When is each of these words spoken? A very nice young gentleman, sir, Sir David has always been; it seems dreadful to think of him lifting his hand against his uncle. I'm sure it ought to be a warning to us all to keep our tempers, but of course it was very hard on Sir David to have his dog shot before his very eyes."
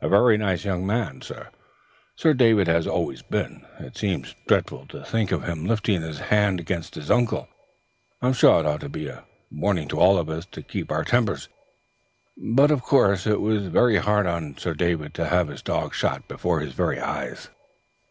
A 0.00 0.08
very 0.08 0.38
nice 0.38 0.64
young 0.64 0.88
gentleman, 0.88 1.20
sir, 1.20 1.48
Sir 2.16 2.32
David 2.32 2.66
has 2.66 2.86
always 2.86 3.20
been; 3.20 3.66
it 3.78 3.94
seems 3.94 4.34
dreadful 4.48 4.86
to 4.86 5.04
think 5.04 5.30
of 5.32 5.44
him 5.44 5.66
lifting 5.66 6.00
his 6.00 6.18
hand 6.18 6.58
against 6.60 6.94
his 6.94 7.10
uncle. 7.10 7.46
I'm 8.22 8.32
sure 8.32 8.58
it 8.58 8.64
ought 8.64 8.80
to 8.80 8.88
be 8.88 9.06
a 9.08 9.24
warning 9.52 9.86
to 9.88 10.00
us 10.00 10.28
all 10.28 10.40
to 10.42 10.62
keep 10.62 10.90
our 10.90 11.04
tempers, 11.04 11.50
but 12.38 12.70
of 12.70 12.80
course 12.80 13.26
it 13.26 13.42
was 13.42 13.66
very 13.66 13.98
hard 13.98 14.26
on 14.26 14.56
Sir 14.56 14.72
David 14.72 15.12
to 15.12 15.26
have 15.28 15.48
his 15.48 15.60
dog 15.60 15.92
shot 15.94 16.26
before 16.26 16.60
his 16.60 16.72
very 16.72 16.98
eyes." 16.98 17.50